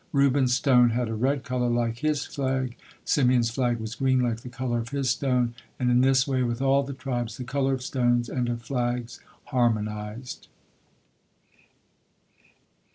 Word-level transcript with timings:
Reuben's 0.13 0.55
stone 0.55 0.89
had 0.89 1.09
a 1.09 1.13
red 1.13 1.43
color 1.43 1.69
like 1.69 1.99
his 1.99 2.25
flag, 2.25 2.75
Simeon's 3.05 3.51
flag 3.51 3.77
was 3.77 3.93
green 3.93 4.19
like 4.19 4.39
the 4.39 4.49
color 4.49 4.79
of 4.79 4.89
his 4.89 5.11
stone, 5.11 5.53
and 5.79 5.91
in 5.91 6.01
this 6.01 6.27
way 6.27 6.41
with 6.41 6.59
all 6.59 6.81
the 6.81 6.91
tribes 6.91 7.37
the 7.37 7.43
color 7.43 7.75
of 7.75 7.83
stones 7.83 8.27
and 8.27 8.49
of 8.49 8.63
flags 8.63 9.19
harmonized. 9.43 10.47